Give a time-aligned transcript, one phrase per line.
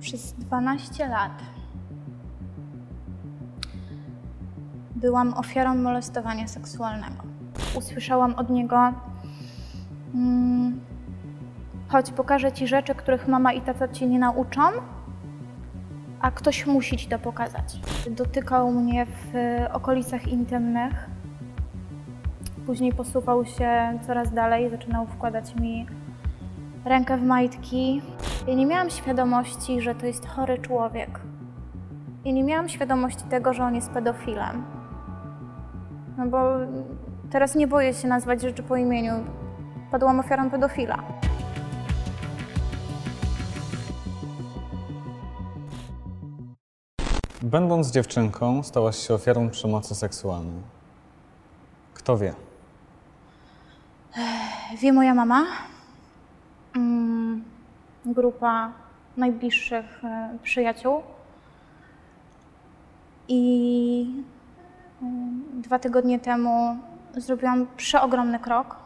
[0.00, 1.32] Przez 12 lat
[4.96, 7.22] byłam ofiarą molestowania seksualnego.
[7.78, 8.92] Usłyszałam od niego:
[10.14, 10.80] mm,
[11.88, 14.60] Chodź, pokażę ci rzeczy, których mama i tata ci nie nauczą,
[16.20, 17.80] a ktoś musi ci to pokazać.
[18.10, 19.32] Dotykał mnie w
[19.72, 21.10] okolicach intymnych.
[22.66, 25.86] Później posuwał się coraz dalej, zaczynał wkładać mi
[26.84, 28.02] rękę w majtki.
[28.48, 31.20] Ja nie miałam świadomości, że to jest chory człowiek.
[32.24, 34.64] I nie miałam świadomości tego, że on jest pedofilem.
[36.18, 36.38] No bo
[37.30, 39.12] teraz nie boję się nazwać rzeczy po imieniu.
[39.90, 41.02] Padłam ofiarą pedofila.
[47.42, 50.62] Będąc dziewczynką, stałaś się ofiarą przemocy seksualnej.
[51.94, 52.34] Kto wie?
[54.80, 55.46] Wie moja mama,
[58.12, 58.72] grupa
[59.16, 61.02] najbliższych e, przyjaciół
[63.28, 64.24] i
[65.02, 66.78] mm, dwa tygodnie temu
[67.16, 68.76] zrobiłam przeogromny krok,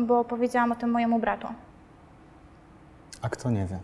[0.00, 1.48] bo powiedziałam o tym mojemu bratu.
[3.22, 3.78] A kto nie wie?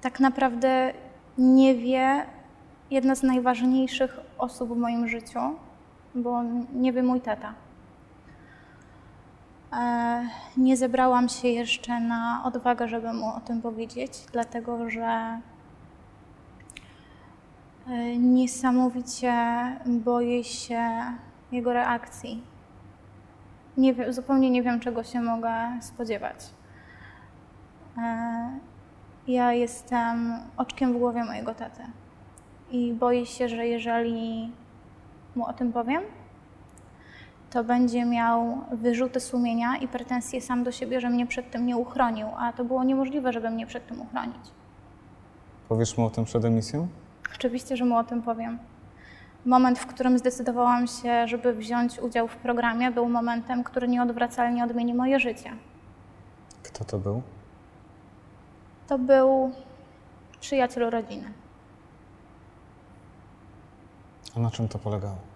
[0.00, 0.92] Tak naprawdę
[1.38, 2.26] nie wie
[2.90, 5.40] jedna z najważniejszych osób w moim życiu,
[6.14, 7.54] bo nie wie mój tata.
[9.72, 15.40] E, Nie zebrałam się jeszcze na odwagę, żeby mu o tym powiedzieć, dlatego że
[17.88, 19.34] e, niesamowicie
[19.86, 20.90] boję się
[21.52, 22.42] jego reakcji.
[23.76, 26.36] Nie wiem, zupełnie nie wiem, czego się mogę spodziewać.
[27.98, 28.50] E,
[29.26, 31.82] Ja jestem oczkiem w głowie mojego taty
[32.70, 34.52] i boję się, że jeżeli
[35.36, 36.02] mu o tym powiem,
[37.56, 41.76] to będzie miał wyrzuty sumienia i pretensje sam do siebie, że mnie przed tym nie
[41.76, 44.50] uchronił, a to było niemożliwe, żeby mnie przed tym uchronić.
[45.68, 46.88] Powiesz mu o tym przed emisją?
[47.34, 48.58] Oczywiście, że mu o tym powiem.
[49.44, 54.94] Moment, w którym zdecydowałam się, żeby wziąć udział w programie, był momentem, który nieodwracalnie odmieni
[54.94, 55.52] moje życie.
[56.62, 57.22] Kto to był?
[58.86, 59.52] To był
[60.40, 61.32] przyjaciel rodziny.
[64.36, 65.35] A na czym to polegało?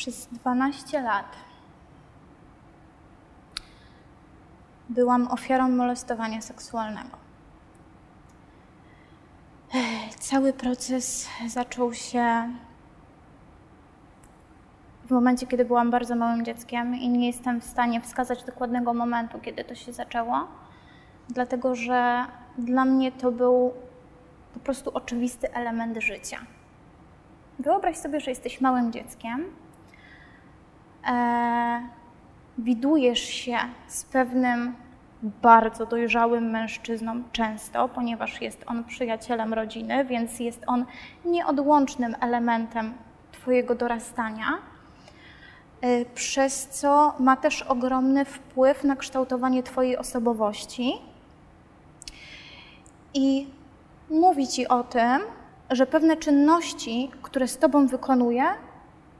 [0.00, 1.36] Przez 12 lat
[4.88, 7.16] byłam ofiarą molestowania seksualnego.
[10.18, 12.50] Cały proces zaczął się
[15.04, 19.38] w momencie, kiedy byłam bardzo małym dzieckiem i nie jestem w stanie wskazać dokładnego momentu,
[19.40, 20.48] kiedy to się zaczęło,
[21.28, 22.24] dlatego że
[22.58, 23.72] dla mnie to był
[24.54, 26.38] po prostu oczywisty element życia.
[27.58, 29.44] Wyobraź sobie, że jesteś małym dzieckiem,
[31.06, 31.82] e,
[32.58, 33.56] widujesz się
[33.86, 34.74] z pewnym
[35.22, 40.84] bardzo dojrzałym mężczyzną często, ponieważ jest on przyjacielem rodziny, więc jest on
[41.24, 42.94] nieodłącznym elementem
[43.32, 44.58] Twojego dorastania,
[45.80, 50.92] e, przez co ma też ogromny wpływ na kształtowanie Twojej osobowości.
[53.14, 53.46] I
[54.10, 55.20] mówi Ci o tym,
[55.70, 58.44] że pewne czynności, które z Tobą wykonuje,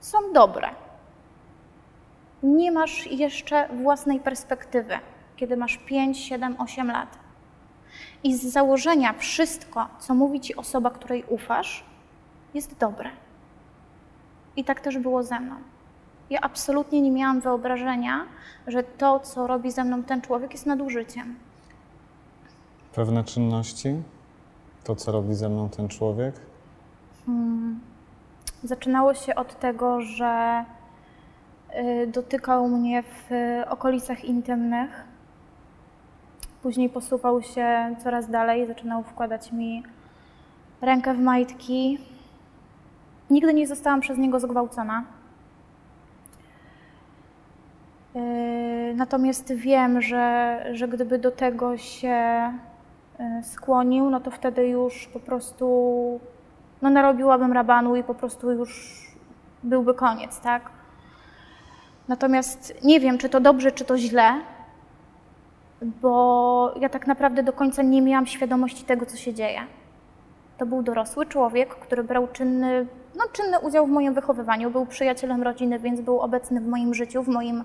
[0.00, 0.68] są dobre
[2.42, 4.94] nie masz jeszcze własnej perspektywy,
[5.36, 7.18] kiedy masz 5, 7, 8 lat.
[8.24, 11.84] I z założenia wszystko, co mówi ci osoba, której ufasz,
[12.54, 13.10] jest dobre.
[14.56, 15.54] I tak też było ze mną.
[16.30, 18.26] Ja absolutnie nie miałam wyobrażenia,
[18.66, 21.36] że to, co robi ze mną ten człowiek, jest nadużyciem.
[22.94, 24.02] Pewne czynności?
[24.84, 26.34] To, co robi ze mną ten człowiek?
[28.64, 30.64] Zaczynało się od tego, że
[32.06, 35.04] dotykał mnie w y, okolicach intymnych.
[36.62, 39.82] Później posuwał się coraz dalej, zaczynał wkładać mi
[40.80, 41.98] rękę w majtki.
[43.30, 45.04] Nigdy nie zostałam przez niego zgwałcona.
[48.16, 52.52] Y, Natomiast wiem, że, że gdyby do tego się
[53.20, 56.20] y, skłonił, no to wtedy już po prostu
[56.82, 59.00] no narobiłabym rabanu i po prostu już
[59.62, 60.79] byłby koniec, tak?
[62.10, 64.32] Natomiast nie wiem, czy to dobrze, czy to źle,
[65.82, 69.60] bo ja tak naprawdę do końca nie miałam świadomości tego, co się dzieje.
[70.58, 72.86] To był dorosły człowiek, który brał czynny,
[73.16, 77.22] no, czynny udział w moim wychowywaniu, był przyjacielem rodziny, więc był obecny w moim życiu,
[77.22, 77.64] w moim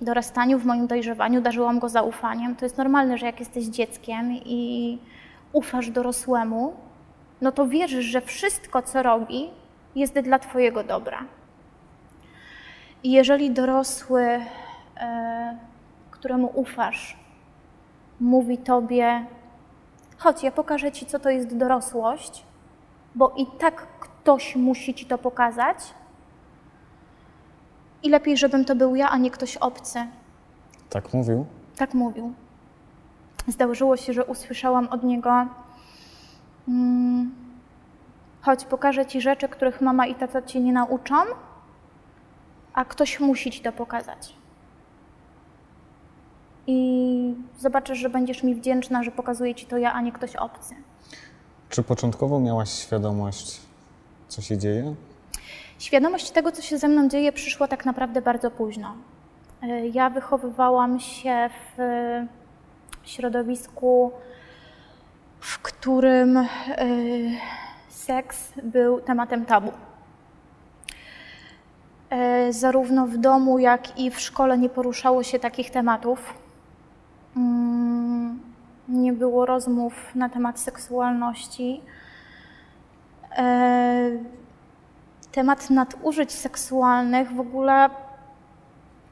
[0.00, 2.56] dorastaniu, w moim dojrzewaniu, darzyłam go zaufaniem.
[2.56, 4.98] To jest normalne, że jak jesteś dzieckiem i
[5.52, 6.72] ufasz dorosłemu,
[7.40, 9.50] no to wierzysz, że wszystko, co robi,
[9.94, 11.18] jest dla Twojego dobra.
[13.04, 14.40] I jeżeli dorosły,
[14.96, 15.58] e,
[16.10, 17.16] któremu ufasz,
[18.20, 19.26] mówi tobie:
[20.18, 22.44] Chodź, ja pokażę ci, co to jest dorosłość,
[23.14, 25.76] bo i tak ktoś musi ci to pokazać.
[28.02, 30.06] I lepiej, żebym to był ja, a nie ktoś obcy.
[30.90, 31.46] Tak mówił?
[31.76, 32.32] Tak mówił.
[33.46, 35.46] Zdarzyło się, że usłyszałam od niego:
[36.68, 37.34] mm,
[38.42, 41.14] Chodź, pokażę ci rzeczy, których mama i tata ci nie nauczą,
[42.74, 44.34] a ktoś musi ci to pokazać.
[46.66, 50.74] I zobaczysz, że będziesz mi wdzięczna, że pokazuje ci to ja, a nie ktoś obcy.
[51.68, 53.60] Czy początkowo miałaś świadomość,
[54.28, 54.94] co się dzieje?
[55.78, 58.94] Świadomość tego, co się ze mną dzieje, przyszła tak naprawdę bardzo późno.
[59.62, 61.80] Y, Ja wychowywałam się w
[63.04, 64.12] środowisku,
[65.40, 66.46] w którym y,
[67.88, 69.72] seks był tematem tabu.
[72.12, 76.34] Y, Zarówno w domu, jak i w szkole nie poruszało się takich tematów.
[77.36, 78.40] Mm,
[78.88, 81.80] Nie było rozmów na temat seksualności.
[83.38, 84.24] Y,
[85.32, 87.90] temat nadużyć seksualnych w ogóle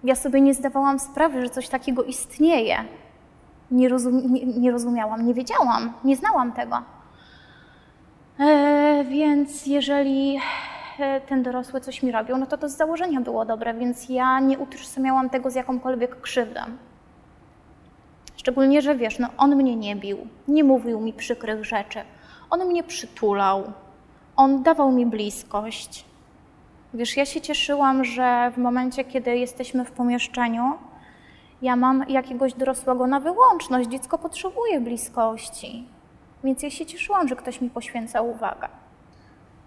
[0.04, 2.76] ja sobie nie zdawałam sprawy, że coś takiego istnieje.
[3.70, 6.82] Nie, rozum, nie, nie rozumiałam, nie wiedziałam, nie znałam tego.
[8.40, 10.40] E, więc jeżeli e,
[11.26, 14.58] ten dorosły coś mi robił, no to to z założenia było dobre, więc ja nie
[14.58, 16.60] utożsamiałam tego z jakąkolwiek krzywdą.
[18.36, 20.18] Szczególnie, że wiesz, no on mnie nie bił,
[20.48, 21.98] nie mówił mi przykrych rzeczy.
[22.50, 23.72] On mnie przytulał,
[24.36, 26.04] on dawał mi bliskość.
[26.94, 30.72] Wiesz, ja się cieszyłam, że w momencie, kiedy jesteśmy w pomieszczeniu,
[31.62, 33.88] ja mam jakiegoś dorosłego na wyłączność.
[33.88, 35.88] Dziecko potrzebuje bliskości.
[36.44, 38.68] Więc ja się cieszyłam, że ktoś mi poświęca uwagę.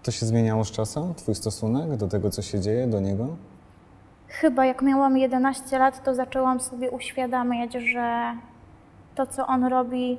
[0.06, 3.36] To się zmieniało z czasem, twój stosunek do tego, co się dzieje, do niego?
[4.28, 8.36] Chyba jak miałam 11 lat, to zaczęłam sobie uświadamiać, że
[9.14, 10.18] to, co on robi,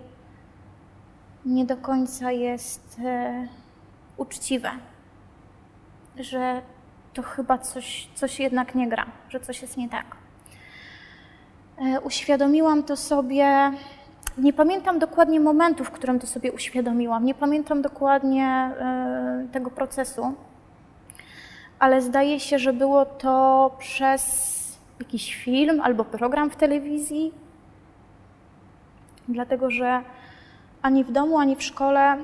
[1.45, 3.48] nie do końca jest e,
[4.18, 4.69] uczciwe.
[6.19, 6.62] Że
[7.13, 10.06] to chyba coś, coś jednak nie gra, że coś jest nie tak.
[11.78, 13.72] E, uświadomiłam to sobie.
[14.38, 17.25] Nie pamiętam dokładnie momentu, w którym to sobie uświadomiłam.
[17.25, 20.34] Nie pamiętam dokładnie e, tego procesu,
[21.80, 24.57] ale zdaje się, że było to przez
[25.00, 27.34] jakiś film albo program w telewizji.
[29.28, 30.01] Dlatego, że
[30.81, 32.18] ani w domu, ani w szkole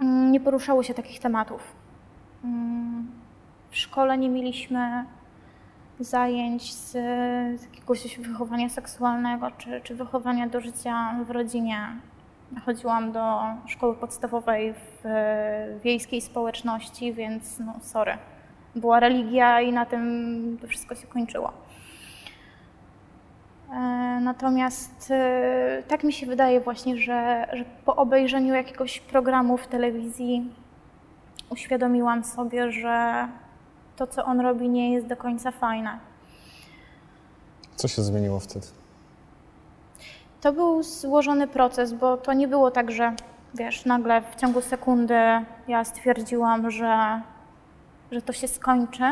[0.00, 1.60] mm, nie poruszało się takich tematów.
[2.44, 3.10] Mm,
[3.70, 5.04] W szkole nie mieliśmy
[6.00, 6.90] zajęć z,
[7.60, 11.86] z jakiegoś wychowania seksualnego czy, czy wychowania do życia w rodzinie.
[12.66, 15.04] Chodziłam do szkoły podstawowej w
[15.84, 18.18] wiejskiej społeczności, więc no sorry.
[18.76, 21.52] Była religia i na tym to wszystko się kończyło.
[23.72, 29.66] E, Natomiast e, tak mi się wydaje właśnie, że, że po obejrzeniu jakiegoś programu w
[29.66, 30.54] telewizji
[31.50, 33.28] uświadomiłam sobie, że
[34.00, 35.98] to, co on robi, nie jest do końca fajne.
[37.76, 38.66] Co się zmieniło wtedy?
[40.40, 43.12] To był złożony proces, bo to nie było tak, że
[43.54, 45.14] wiesz, nagle w ciągu sekundy
[45.68, 47.22] ja stwierdziłam, że,
[48.12, 49.04] że to się skończy.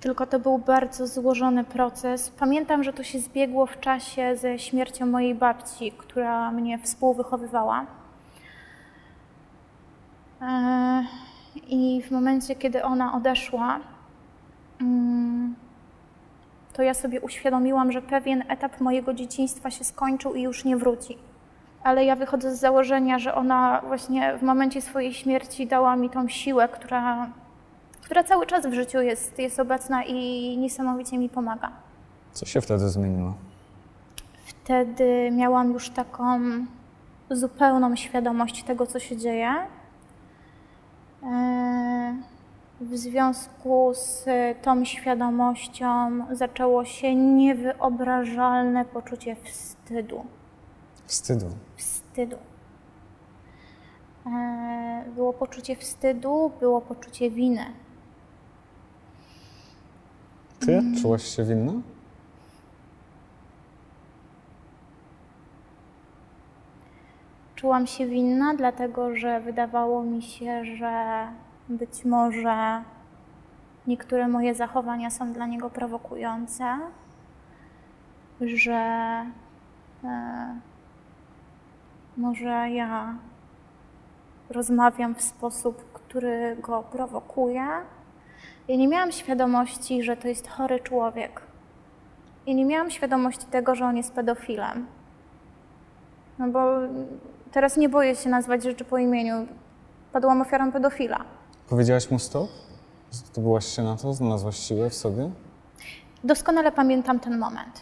[0.00, 2.30] Tylko to był bardzo złożony proces.
[2.30, 7.86] Pamiętam, że to się zbiegło w czasie ze śmiercią mojej babci, która mnie współwychowywała.
[10.42, 11.04] E,
[11.68, 13.80] I w momencie, kiedy ona odeszła,
[14.80, 15.54] mm,
[16.72, 21.18] to ja sobie uświadomiłam, że pewien etap mojego dzieciństwa się skończył i już nie wróci.
[21.82, 26.28] Ale ja wychodzę z założenia, że ona właśnie w momencie swojej śmierci dała mi tą
[26.28, 27.28] siłę, która,
[28.02, 31.70] która cały czas w życiu jest, jest obecna i niesamowicie mi pomaga.
[32.32, 33.34] Co się wtedy zmieniło?
[34.44, 36.40] Wtedy miałam już taką
[37.30, 39.54] zupełną świadomość tego, co się dzieje.
[41.24, 42.16] E,
[42.80, 44.24] W związku z
[44.62, 45.86] tą świadomością
[46.32, 50.24] zaczęło się niewyobrażalne poczucie wstydu.
[51.06, 51.46] Wstydu.
[51.76, 52.36] Wstydu.
[54.26, 57.64] E, Było poczucie wstydu, było poczucie winy.
[60.60, 61.72] Ty czułaś się winna?
[67.64, 71.26] Czułam się winna, dlatego że wydawało mi się, że
[71.68, 72.82] być może
[73.86, 76.78] niektóre moje zachowania są dla niego prowokujące,
[78.40, 78.72] że
[80.04, 80.54] e,
[82.16, 83.14] może ja
[84.50, 87.66] rozmawiam w sposób, który go prowokuje.
[88.68, 91.40] Ja nie miałam świadomości, że to jest chory człowiek.
[92.46, 94.86] Ja nie miałam świadomości tego, że on jest pedofilem.
[96.38, 96.60] No bo
[97.54, 99.46] teraz nie boję się nazwać rzeczy po imieniu.
[100.12, 101.24] Padłam ofiarą pedofila.
[101.68, 102.48] Powiedziałaś mu stop?
[103.10, 104.14] Zdobyłaś się na to?
[104.14, 105.30] Znalazłaś siłę w sobie?
[106.24, 107.80] Doskonale pamiętam ten moment.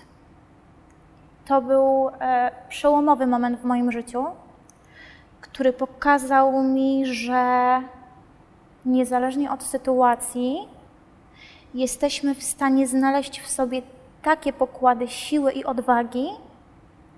[1.47, 4.25] To był e, przełomowy moment w moim życiu,
[5.41, 7.81] który pokazał mi, że
[8.87, 10.69] niezależnie od sytuacji,
[11.75, 13.83] jesteśmy w stanie znaleźć w sobie
[14.23, 16.29] takie pokłady siły i odwagi,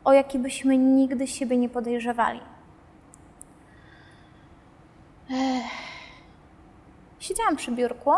[0.05, 2.41] o jakie byśmy nigdy siebie nie podejrzewali.
[5.31, 5.85] Ech.
[7.25, 8.11] Siedziałam przy biurku,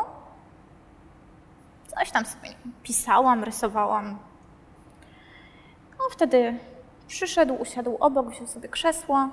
[1.87, 2.49] coś tam sobie
[2.83, 4.19] pisałam, rysowałam.
[5.99, 6.59] On wtedy
[7.07, 9.29] przyszedł, usiadł obok, wziął sobie krzesło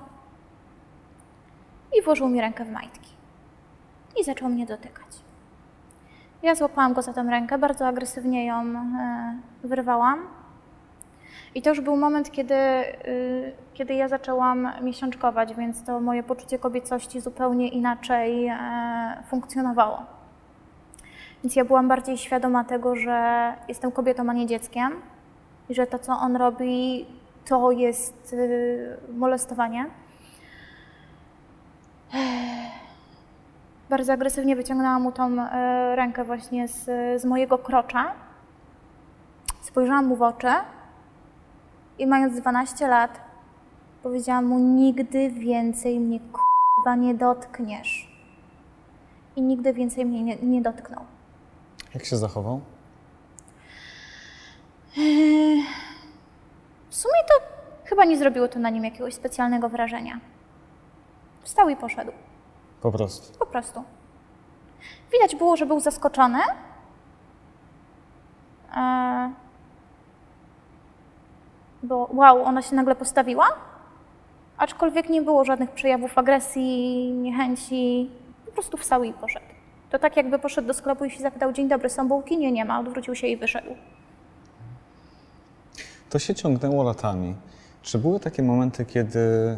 [1.98, 3.10] i włożył mi rękę w majtki.
[4.20, 5.06] I zaczął mnie dotykać.
[6.42, 10.43] Ja złapałam go za tę rękę, bardzo agresywnie ją e, wyrwałam.
[11.54, 16.58] I to już był moment, kiedy, y, kiedy ja zaczęłam miesiączkować, więc to moje poczucie
[16.58, 18.56] kobiecości zupełnie inaczej e,
[19.26, 20.02] funkcjonowało.
[21.44, 24.92] Więc ja byłam bardziej świadoma tego, że jestem kobietą, a nie dzieckiem
[25.68, 27.06] i że to, co on robi,
[27.48, 29.86] to jest y, molestowanie.
[33.90, 36.84] Bardzo agresywnie wyciągnęłam mu tą e, rękę właśnie z,
[37.22, 38.12] z mojego krocza.
[39.60, 40.48] Spojrzałam mu w oczy
[41.98, 43.20] i mając 12 lat
[44.02, 48.14] powiedziałam mu nigdy więcej mnie k***wa nie dotkniesz.
[49.36, 51.04] I nigdy więcej mnie nie, nie dotknął.
[51.94, 52.60] Jak się zachował?
[56.90, 57.34] W sumie to
[57.84, 60.20] chyba nie zrobiło to na nim jakiegoś specjalnego wrażenia.
[61.42, 62.12] Wstał i poszedł.
[62.80, 63.38] Po prostu.
[63.38, 63.84] Po prostu.
[65.12, 66.38] Widać było, że był zaskoczony.
[68.76, 69.32] E,
[71.84, 73.46] bo wow, ona się nagle postawiła.
[74.58, 78.10] Aczkolwiek nie było żadnych przejawów agresji, niechęci.
[78.46, 79.46] Po prostu wstał i poszedł.
[79.90, 82.38] To tak jakby poszedł do sklepu i się zapytał, dzień dobry, są bułki?
[82.38, 82.80] Nie, nie ma.
[82.80, 83.70] Odwrócił się i wyszedł.
[86.10, 87.34] To się ciągnęło latami.
[87.82, 89.56] Czy były takie momenty, kiedy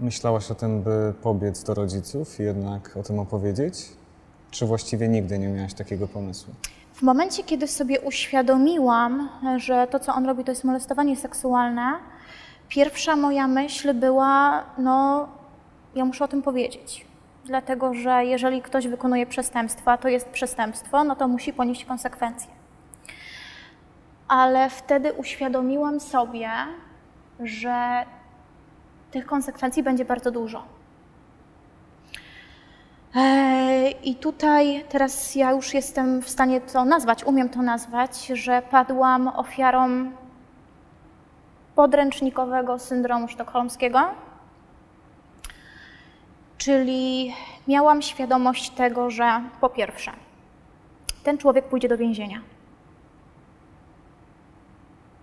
[0.00, 3.74] myślałaś o tym, by pobiec do rodziców i jednak o tym opowiedzieć?
[4.50, 6.54] Czy właściwie nigdy nie miałaś takiego pomysłu?
[6.94, 11.92] W momencie, kiedy sobie uświadomiłam, że to, co on robi, to jest molestowanie seksualne,
[12.68, 15.28] pierwsza moja myśl była, no,
[15.94, 17.06] ja muszę o tym powiedzieć.
[17.44, 22.50] Dlatego, że jeżeli ktoś wykonuje przestępstwa, to jest przestępstwo, no to musi ponieść konsekwencje.
[24.28, 26.50] Ale wtedy uświadomiłam sobie,
[27.40, 28.04] że
[29.10, 30.73] tych konsekwencji będzie bardzo dużo.
[34.04, 39.28] I tutaj teraz ja już jestem w stanie to nazwać, umiem to nazwać, że padłam
[39.28, 40.10] ofiarą
[41.74, 44.00] podręcznikowego syndromu sztokholmskiego.
[46.58, 47.34] Czyli
[47.68, 50.12] miałam świadomość tego, że po pierwsze,
[51.22, 52.40] ten człowiek pójdzie do więzienia.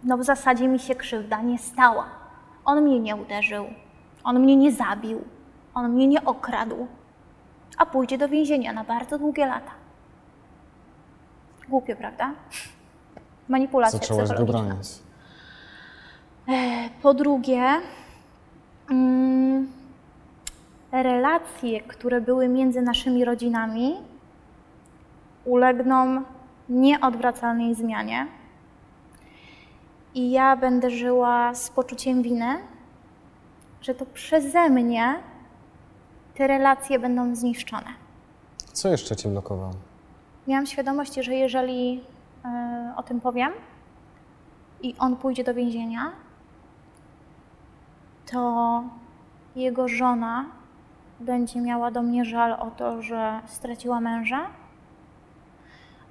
[0.03, 2.05] No w zasadzie mi się krzywda nie stała.
[2.65, 3.65] On mnie nie uderzył,
[4.23, 5.21] on mnie nie zabił,
[5.73, 6.87] on mnie nie okradł,
[7.77, 9.71] a pójdzie do więzienia na bardzo długie lata.
[11.69, 12.31] Głupie, prawda?
[13.49, 14.87] Manipulacja Zaczęłaś bronić.
[16.49, 17.63] E, Po drugie,
[18.89, 19.71] mm,
[20.91, 23.95] relacje, które były między naszymi rodzinami,
[25.45, 26.23] ulegną
[26.69, 28.27] nieodwracalnej zmianie.
[30.15, 32.57] I ja będę żyła z poczuciem winy,
[33.81, 35.15] że to przeze mnie
[36.35, 37.87] te relacje będą zniszczone.
[38.73, 39.73] Co jeszcze cię blokowało?
[40.47, 42.03] Miałam świadomość, że jeżeli
[42.45, 43.51] e, o tym powiem
[44.81, 46.11] i on pójdzie do więzienia,
[48.31, 48.83] to
[49.55, 50.45] jego żona
[51.19, 54.49] będzie miała do mnie żal o to, że straciła męża,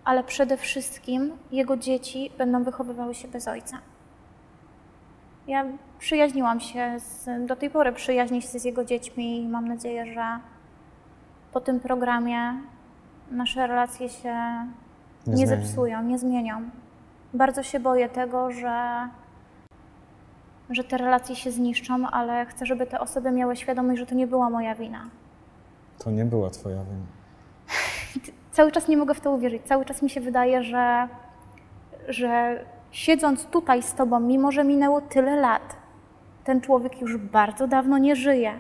[0.05, 3.79] ale przede wszystkim jego dzieci będą wychowywały się bez ojca.
[5.51, 5.65] Ja
[5.99, 10.25] przyjaźniłam się, z, do tej pory przyjaźnię się z jego dziećmi i mam nadzieję, że
[11.53, 12.55] po tym programie
[13.31, 14.35] nasze relacje się
[15.27, 16.61] Nie nie, zepsują, nie zmienią.
[17.35, 19.09] Bardzo się boję tego, że,
[20.71, 24.27] że te relacje się zniszczą, ale chcę, żeby te osoby miały świadomość, że to nie
[24.27, 25.05] była moja wina.
[25.99, 27.07] To nie była twoja wina.
[28.57, 29.63] Cały czas nie mogę w to uwierzyć.
[29.63, 31.09] Cały czas mi się wydaje, że,
[32.09, 32.61] że
[32.91, 35.77] siedząc tutaj z Tobą, mimo że minęło tyle lat,
[36.45, 38.55] ten człowiek już bardzo dawno nie żyje.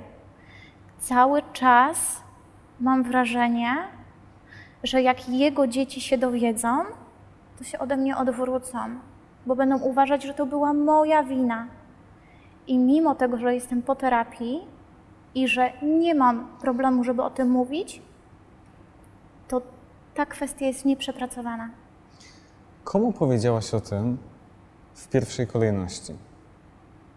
[0.98, 2.22] Cały czas
[2.80, 3.76] mam wrażenie,
[4.82, 6.84] że jak jego dzieci się dowiedzą,
[7.58, 8.78] to się ode mnie odwrócą,
[9.46, 11.66] bo będą uważać, że to była moja wina.
[12.66, 14.60] I mimo tego, że jestem po terapii
[15.34, 18.02] i że nie mam problemu, żeby o tym mówić,
[19.48, 19.62] to
[20.14, 21.79] ta kwestia jest nieprzepracowana.
[22.84, 24.18] Komu powiedziałaś o tym
[24.94, 26.14] w pierwszej kolejności?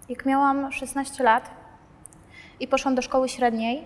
[0.10, 1.50] Jak miałam 16 lat
[2.60, 3.84] i poszłam do szkoły średniej,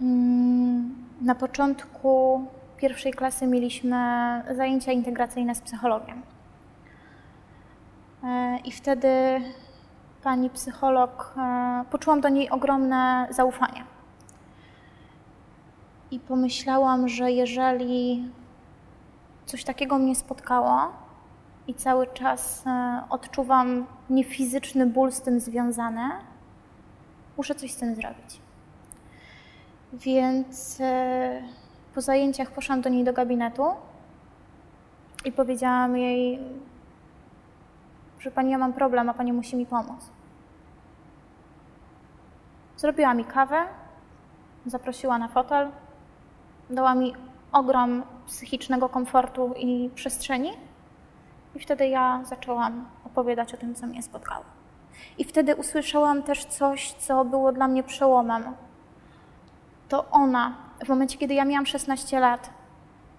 [0.00, 2.44] mm, na początku
[2.76, 3.96] pierwszej klasy mieliśmy
[4.56, 6.22] zajęcia integracyjne z psychologiem.
[8.24, 9.08] E, I wtedy
[10.22, 13.84] pani psycholog, e, poczułam do niej ogromne zaufanie.
[16.10, 18.30] I pomyślałam, że jeżeli
[19.46, 20.92] coś takiego mnie spotkało
[21.66, 26.10] i cały czas e, odczuwam niefizyczny ból z tym związany,
[27.36, 28.40] muszę coś z tym zrobić.
[29.92, 31.42] Więc e,
[31.94, 33.66] po zajęciach poszłam do niej do gabinetu
[35.24, 36.40] i powiedziałam jej,
[38.18, 40.10] że pani, ja mam problem, a pani musi mi pomóc.
[42.76, 43.64] Zrobiła mi kawę,
[44.66, 45.70] zaprosiła na fotel,
[46.70, 47.14] dała mi
[47.56, 50.50] ogrom psychicznego komfortu i przestrzeni.
[51.54, 54.44] I wtedy ja zaczęłam opowiadać o tym, co mnie spotkało.
[55.18, 58.44] I wtedy usłyszałam też coś, co było dla mnie przełomem.
[59.88, 62.50] To ona, w momencie, kiedy ja miałam 16 lat,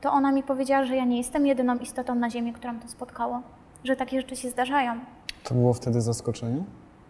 [0.02, 3.42] to ona mi powiedziała, że ja nie jestem jedyną istotą na Ziemi, którą to spotkało,
[3.84, 5.00] że takie rzeczy się zdarzają.
[5.44, 6.64] To było wtedy zaskoczenie?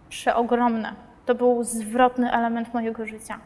[0.10, 0.96] Przeogromne.
[1.25, 3.39] To był zwrotny element mojego życia.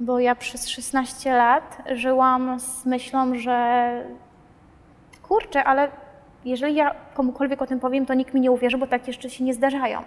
[0.00, 4.04] Bo ja przez 16 lat żyłam z myślą, że
[5.22, 5.88] kurczę, ale
[6.44, 9.44] jeżeli ja komukolwiek o tym powiem, to nikt mi nie uwierzy, bo takie rzeczy się
[9.44, 10.02] nie zdarzają.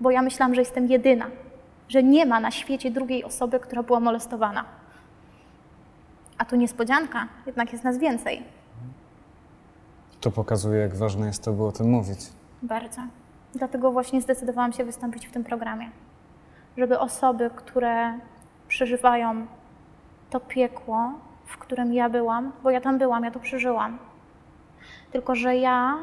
[0.00, 1.26] Bo ja myślałam, że jestem jedyna,
[1.88, 4.64] że nie ma na świecie drugiej osoby, która była molestowana.
[6.38, 8.42] A tu niespodzianka, jednak jest nas więcej.
[10.20, 12.18] To pokazuje, jak ważne jest to, by o tym mówić.
[12.62, 13.00] Bardzo.
[13.54, 15.90] Dlatego właśnie zdecydowałam się wystąpić w tym programie.
[16.76, 18.18] Żeby osoby, które
[18.68, 19.46] przeżywają
[20.30, 21.12] to piekło,
[21.44, 23.98] w którym ja byłam, bo ja tam byłam, ja to przeżyłam.
[25.12, 25.94] Tylko, że ja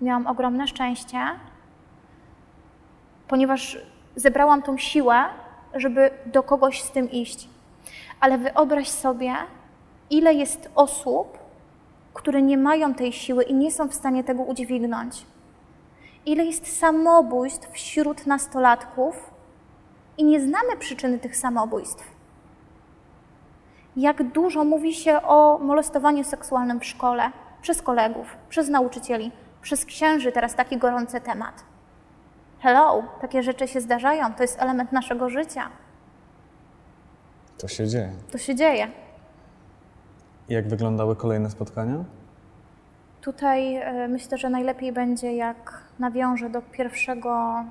[0.00, 1.18] miałam ogromne szczęście,
[3.28, 3.78] ponieważ
[4.16, 5.24] zebrałam tą siłę,
[5.74, 7.48] żeby do kogoś z tym iść.
[8.20, 9.34] Ale wyobraź sobie,
[10.10, 11.38] ile jest osób,
[12.14, 15.26] które nie mają tej siły i nie są w stanie tego udźwignąć.
[16.26, 19.29] Ile jest samobójstw wśród nastolatków
[20.20, 22.04] i nie znamy przyczyny tych samobójstw.
[23.96, 27.30] Jak dużo mówi się o molestowaniu seksualnym w szkole,
[27.62, 31.64] przez kolegów, przez nauczycieli, przez księży, teraz taki gorący temat.
[32.60, 35.68] Hello, takie rzeczy się zdarzają, to jest element naszego życia.
[37.58, 38.12] To się dzieje.
[38.32, 38.88] To się dzieje.
[40.48, 42.04] Jak wyglądały kolejne spotkania?
[43.20, 47.64] Tutaj e, myślę, że najlepiej będzie, jak nawiążę do pierwszego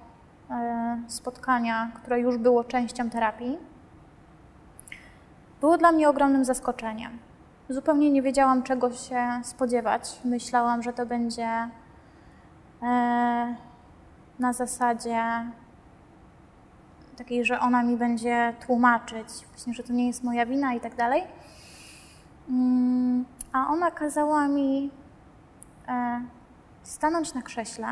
[1.08, 3.58] spotkania, które już było częścią terapii.
[5.62, 7.20] Było dla mnie ogromnym zaskoczeniem.
[7.70, 10.20] Zupełnie nie wiedziałam, czego się spodziewać.
[10.26, 11.70] Myślałam, że to będzie
[12.84, 13.56] e,
[14.40, 15.24] na zasadzie
[17.18, 20.96] takiej, że ona mi będzie tłumaczyć, właśnie, że to nie jest moja wina i tak
[20.96, 21.24] dalej.
[22.50, 24.92] Mm, a ona kazała mi
[25.88, 26.22] e,
[26.84, 27.88] stanąć na krześle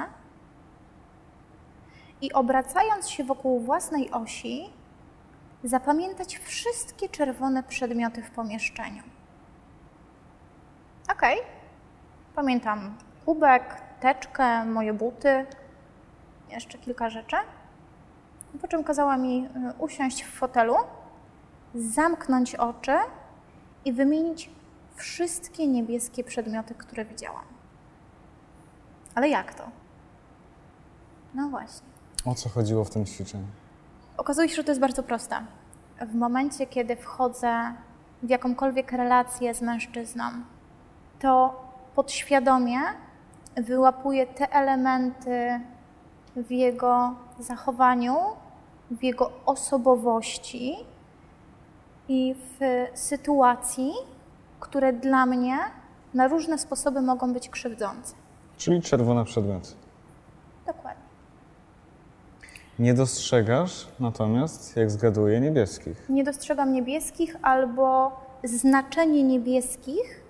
[2.22, 4.70] i obracając się wokół własnej osi,
[5.64, 9.04] zapamiętać wszystkie czerwone przedmioty w pomieszczeniu.
[11.12, 11.36] Okay.
[12.36, 15.46] Pamiętam kubek, teczkę, moje buty,
[16.50, 17.36] jeszcze kilka rzeczy.
[18.62, 20.76] Po czym kazała mi y, usiąść w fotelu,
[21.76, 22.98] zamknąć oczy
[23.86, 24.50] i wymienić
[24.96, 27.46] wszystkie niebieskie przedmioty, które widziałam.
[29.16, 29.70] Ale jak to?
[31.34, 31.97] No właśnie.
[32.28, 33.46] O co chodziło w tym ćwiczeniu?
[34.18, 35.36] Okazuje się, że to jest bardzo proste.
[36.02, 37.74] W momencie, kiedy wchodzę
[38.24, 40.24] w jakąkolwiek relację z mężczyzną,
[41.20, 41.62] to
[41.96, 42.80] podświadomie
[43.58, 45.60] wyłapuję te elementy
[46.36, 48.16] w jego zachowaniu,
[48.92, 50.76] w jego osobowości
[52.10, 53.92] i w sytuacji,
[54.60, 55.58] które dla mnie
[56.14, 58.16] na różne sposoby mogą być krzywdzące.
[58.58, 59.70] Czyli czerwone przedmioty.
[62.80, 66.10] Nie dostrzegasz natomiast, jak zgaduję, niebieskich.
[66.10, 68.12] Nie dostrzegam niebieskich, albo
[68.44, 70.24] znaczenie niebieskich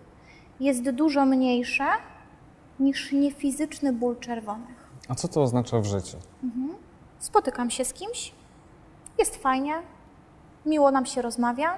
[0.60, 1.86] jest dużo mniejsze
[2.80, 4.88] niż niefizyczny ból czerwonych.
[5.10, 6.18] A co to oznacza w życiu?
[6.44, 6.76] Mhm.
[7.20, 8.34] Spotykam się z kimś,
[9.20, 9.74] jest fajnie,
[10.66, 11.70] miło nam się rozmawia,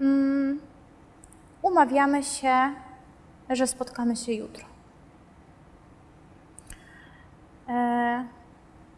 [0.00, 0.60] mm,
[1.62, 2.54] umawiamy się,
[3.50, 4.64] że spotkamy się jutro.
[7.68, 8.24] E,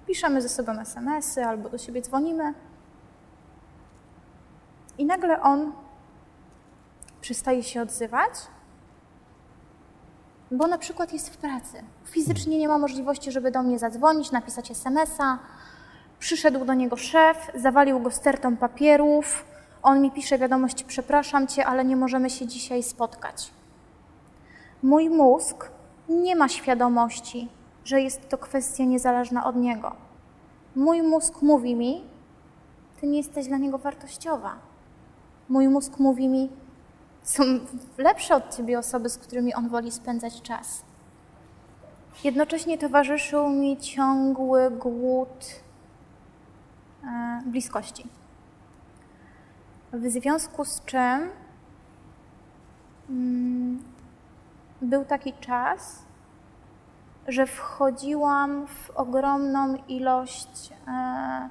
[0.07, 2.55] piszemy ze sobą SMS-y albo do siebie dzwonimy.
[4.99, 5.73] I nagle on
[7.21, 8.33] przestaje się odzywać,
[10.51, 11.83] bo na przykład jest w pracy.
[12.05, 15.39] Fizycznie nie ma możliwości, żeby do mnie zadzwonić, napisać SMS-a.
[16.19, 19.45] Przyszedł do niego szef, zawalił go stertą papierów.
[19.83, 23.51] On mi pisze wiadomość: Przepraszam cię, ale nie możemy się dzisiaj spotkać.
[24.83, 25.71] Mój mózg
[26.09, 27.49] nie ma świadomości,
[27.85, 29.97] że jest to kwestia niezależna od niego.
[30.77, 32.05] Mój mózg mówi mi:
[33.01, 34.55] Ty nie jesteś dla niego wartościowa.
[35.49, 36.51] Mój mózg mówi mi:
[37.23, 37.43] Są
[37.99, 40.85] lepsze od ciebie osoby, z którymi on woli spędzać czas.
[42.25, 45.47] Jednocześnie towarzyszył mi ciągły głód
[47.05, 48.09] e, bliskości.
[49.93, 51.31] W związku z czym
[53.11, 53.83] mm,
[54.83, 56.05] był taki czas,
[57.29, 61.49] że wchodziłam w ogromną ilość e,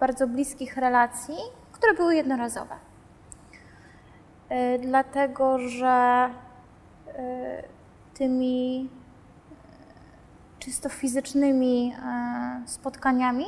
[0.00, 1.36] bardzo bliskich relacji,
[1.72, 2.74] które były jednorazowe.
[4.48, 6.30] E, dlatego, że
[7.08, 7.62] e,
[8.14, 8.88] tymi
[10.58, 11.94] czysto fizycznymi
[12.66, 13.46] spotkaniami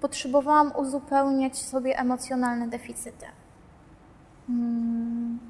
[0.00, 3.26] potrzebowałam uzupełniać sobie emocjonalne deficyty.
[4.46, 5.49] Hmm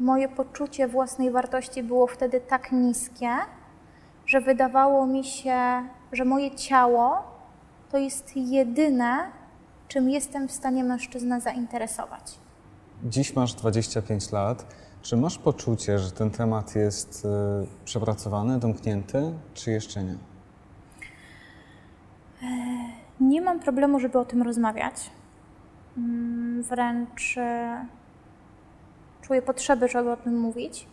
[0.00, 3.30] moje poczucie własnej wartości było wtedy tak niskie,
[4.26, 5.58] że wydawało mi się,
[6.12, 7.22] że moje ciało
[7.90, 9.30] to jest jedyne,
[9.88, 12.38] czym jestem w stanie mężczyznę zainteresować.
[13.04, 14.66] Dziś masz 25 lat.
[15.02, 17.28] Czy masz poczucie, że ten temat jest y,
[17.84, 20.16] przepracowany, domknięty, czy jeszcze nie?
[23.20, 25.10] Nie mam problemu, żeby o tym rozmawiać.
[25.96, 27.36] Mm, wręcz
[29.26, 30.86] czuję potrzeby, żeby o tym mówić.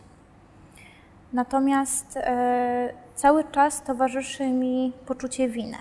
[1.32, 5.76] Natomiast e, cały czas towarzyszy mi poczucie winy.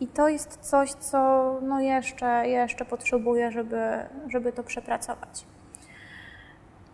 [0.00, 1.18] I to jest coś, co
[1.62, 3.80] no jeszcze, jeszcze potrzebuję, żeby,
[4.28, 5.46] żeby to przepracować.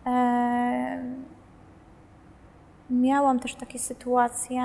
[0.05, 1.03] E,
[2.89, 4.63] miałam też takie sytuacje,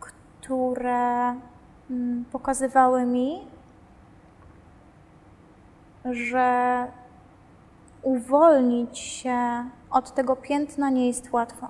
[0.00, 1.34] które
[1.90, 3.46] mm, pokazywały mi,
[6.04, 6.86] że
[8.06, 11.68] uwolnić się od tego piętna nie jest łatwo.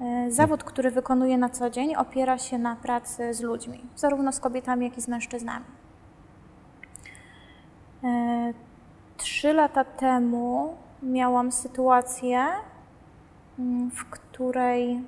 [0.00, 4.40] E, zawód, który wykonuję na co dzień, opiera się na pracy z ludźmi, zarówno z
[4.40, 5.64] kobietami, jak i z mężczyznami.
[8.04, 8.52] E,
[9.16, 12.46] trzy lata temu miałam sytuację,
[13.58, 15.02] mm, w której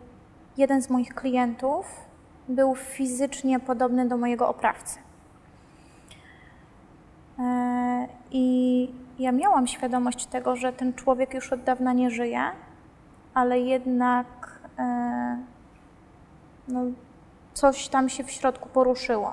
[0.56, 1.86] jeden z moich klientów
[2.48, 4.98] był fizycznie podobny do mojego oprawcy.
[7.38, 12.42] E, I ja miałam świadomość tego, że ten człowiek już od dawna nie żyje,
[13.34, 14.26] ale jednak
[14.78, 15.38] e,
[16.68, 16.80] no,
[17.54, 19.32] coś tam się w środku poruszyło.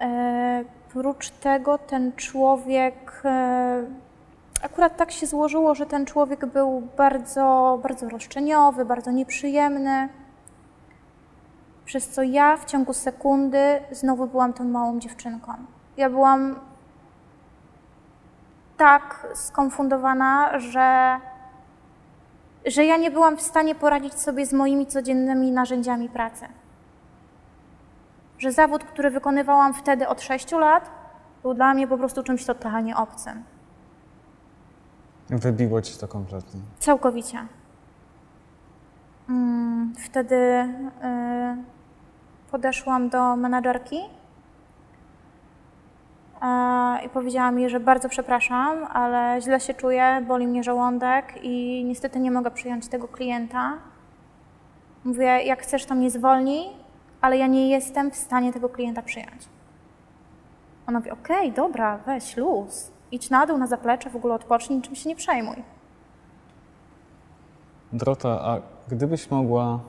[0.00, 3.84] E, prócz tego ten człowiek, e,
[4.62, 10.08] akurat tak się złożyło, że ten człowiek był bardzo, bardzo roszczeniowy, bardzo nieprzyjemny,
[11.84, 15.52] przez co ja w ciągu sekundy znowu byłam tą małą dziewczynką.
[15.96, 16.69] Ja byłam
[18.80, 21.18] tak skonfundowana, że,
[22.66, 26.46] że ja nie byłam w stanie poradzić sobie z moimi codziennymi narzędziami pracy.
[28.38, 30.90] Że zawód, który wykonywałam wtedy od 6 lat,
[31.42, 33.42] był dla mnie po prostu czymś totalnie obcym.
[35.30, 36.60] Wybiło ci to kompletnie?
[36.78, 37.38] Całkowicie.
[39.28, 40.68] Mm, wtedy y,
[42.50, 44.00] podeszłam do menadżerki
[47.06, 52.20] i powiedziała mi, że bardzo przepraszam, ale źle się czuję, boli mnie żołądek i niestety
[52.20, 53.78] nie mogę przyjąć tego klienta.
[55.04, 56.64] Mówię, jak chcesz, to mnie zwolnij,
[57.20, 59.48] ale ja nie jestem w stanie tego klienta przyjąć.
[60.86, 64.76] Ona mówi, okej, okay, dobra, weź luz, idź na dół, na zaplecze, w ogóle odpocznij,
[64.76, 65.56] niczym się nie przejmuj.
[67.92, 69.80] Drota, a gdybyś mogła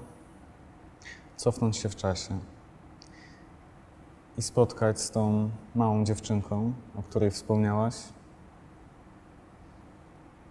[1.35, 2.39] cofnąć się w czasie,
[4.37, 7.95] i spotkać z tą małą dziewczynką, o której wspomniałaś?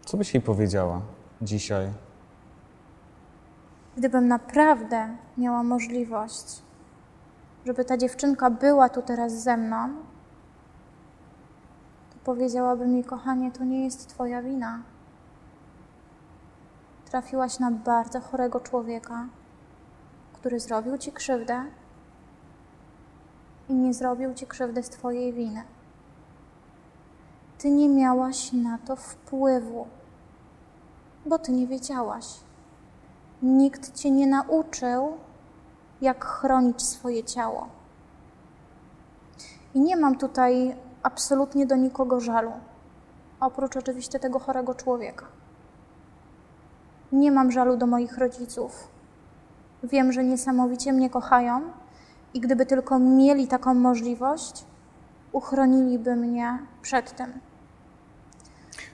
[0.05, 1.01] Co byś jej powiedziała
[1.43, 1.93] dzisiaj?
[3.97, 6.63] Gdybym naprawdę miała możliwość,
[7.67, 9.89] żeby ta dziewczynka była tu teraz ze mną,
[12.11, 14.83] to powiedziałabym jej, kochanie, to nie jest Twoja wina.
[17.05, 19.27] Trafiłaś na bardzo chorego człowieka,
[20.33, 21.65] który zrobił Ci krzywdę
[23.71, 25.63] i nie zrobił ci krzywdy z Twojej winy.
[27.59, 29.87] Ty nie miałaś na to wpływu,
[31.27, 32.27] bo ty nie wiedziałaś.
[33.43, 35.13] Nikt cię nie nauczył,
[36.01, 37.69] jak chronić swoje ciało.
[39.75, 42.53] I nie mam tutaj absolutnie do nikogo żalu,
[43.41, 45.27] oprócz oczywiście tego chorego człowieka.
[47.13, 48.89] Nie mam żalu do moich rodziców.
[49.83, 51.63] Wiem, że niesamowicie mnie kochają
[52.35, 54.65] i gdyby tylko mieli taką możliwość,
[55.33, 57.33] uchroniliby mnie przed tym.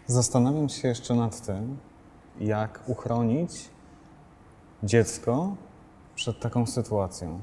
[0.07, 1.79] Zastanawiam się jeszcze nad tym,
[2.40, 3.70] jak uchronić
[4.83, 5.57] dziecko
[6.14, 7.40] przed taką sytuacją.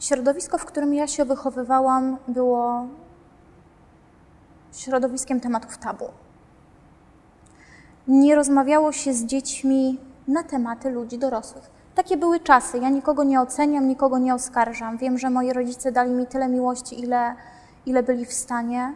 [0.00, 2.86] Środowisko, w którym ja się wychowywałam, było
[4.72, 6.08] środowiskiem tematów tabu.
[8.08, 11.73] Nie rozmawiało się z dziećmi na tematy ludzi dorosłych.
[11.94, 12.78] Takie były czasy.
[12.78, 14.96] Ja nikogo nie oceniam, nikogo nie oskarżam.
[14.98, 17.34] Wiem, że moi rodzice dali mi tyle miłości, ile,
[17.86, 18.94] ile byli w stanie.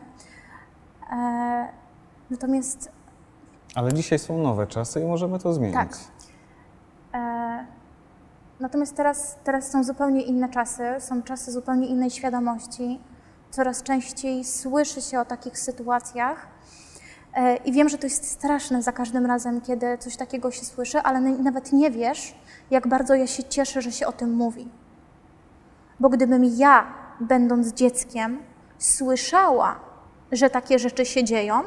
[1.13, 1.69] E,
[2.31, 2.91] natomiast
[3.75, 5.75] Ale dzisiaj są nowe czasy i możemy to zmienić.
[5.75, 5.97] Tak.
[7.15, 7.67] E,
[8.61, 13.01] natomiast teraz, teraz są zupełnie inne czasy, są czasy zupełnie innej świadomości.
[13.51, 16.47] Coraz częściej słyszy się o takich sytuacjach.
[17.39, 20.99] E, I wiem, że to jest straszne za każdym razem, kiedy coś takiego się słyszy,
[20.99, 22.35] ale nawet nie wiesz,
[22.71, 24.69] jak bardzo ja się cieszę, że się o tym mówi.
[26.01, 26.87] Bo gdybym ja,
[27.21, 28.39] będąc dzieckiem,
[28.79, 29.81] słyszała,
[30.33, 31.63] że takie rzeczy się dzieją,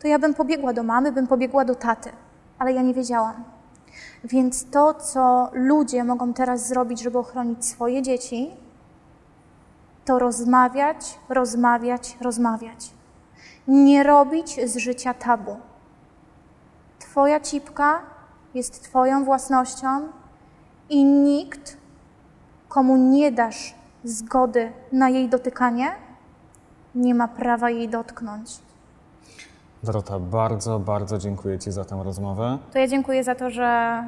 [0.00, 2.10] to ja bym pobiegła do mamy, bym pobiegła do taty,
[2.58, 3.44] ale ja nie wiedziałam.
[4.24, 8.50] Więc to, co ludzie mogą teraz zrobić, żeby ochronić swoje dzieci,
[10.04, 12.95] to rozmawiać, rozmawiać, rozmawiać.
[13.68, 15.56] Nie robić z życia tabu.
[16.98, 18.00] Twoja cipka
[18.54, 20.08] jest Twoją własnością
[20.90, 21.76] i nikt,
[22.68, 23.74] komu nie dasz
[24.04, 25.92] zgody na jej dotykanie,
[26.94, 28.50] nie ma prawa jej dotknąć.
[29.82, 32.58] Dorota, bardzo, bardzo dziękuję Ci za tę rozmowę.
[32.72, 34.02] To ja dziękuję za to, że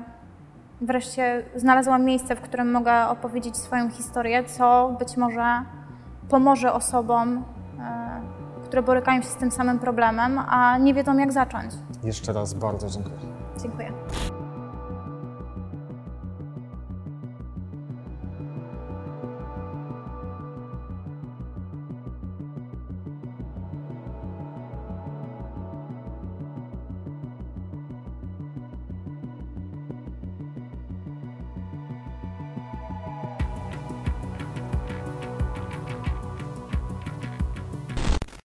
[0.80, 5.62] wreszcie znalazłam miejsce, w którym mogę opowiedzieć swoją historię, co być może
[6.28, 7.44] pomoże osobom,
[7.80, 8.20] e,
[8.68, 11.72] które borykają się z tym samym problemem, a nie wiedzą jak zacząć.
[12.04, 13.16] Jeszcze raz bardzo dziękuję.
[13.62, 13.92] Dziękuję.